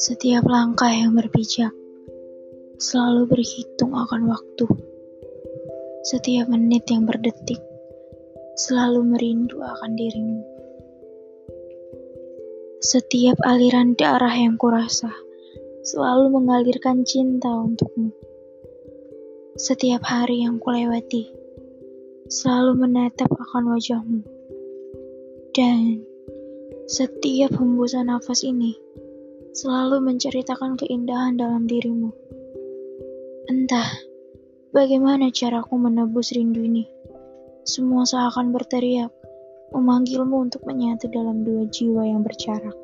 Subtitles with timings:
[0.00, 1.68] Setiap langkah yang berpijak
[2.80, 4.64] selalu berhitung akan waktu.
[6.08, 7.60] Setiap menit yang berdetik
[8.56, 10.40] selalu merindu akan dirimu.
[12.80, 15.12] Setiap aliran darah yang kurasa
[15.84, 18.16] selalu mengalirkan cinta untukmu.
[19.60, 21.28] Setiap hari yang kulewati
[22.32, 24.33] selalu menatap akan wajahmu.
[25.54, 26.02] Dan
[26.90, 28.74] setiap hembusan nafas ini
[29.54, 32.10] selalu menceritakan keindahan dalam dirimu.
[33.46, 33.86] Entah
[34.74, 36.90] bagaimana caraku menebus rindu ini.
[37.62, 39.14] Semua seakan berteriak,
[39.70, 42.74] memanggilmu untuk menyatu dalam dua jiwa yang berjarak.